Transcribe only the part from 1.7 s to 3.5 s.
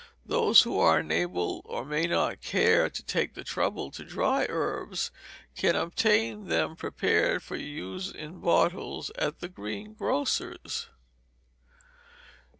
may not care to take the